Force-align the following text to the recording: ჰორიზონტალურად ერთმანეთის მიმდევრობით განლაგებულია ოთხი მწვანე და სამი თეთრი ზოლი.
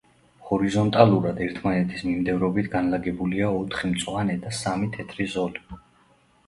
ჰორიზონტალურად 0.45 1.41
ერთმანეთის 1.47 2.01
მიმდევრობით 2.07 2.71
განლაგებულია 2.77 3.51
ოთხი 3.61 3.93
მწვანე 3.95 4.41
და 4.47 4.57
სამი 4.65 4.93
თეთრი 4.99 5.31
ზოლი. 5.37 5.69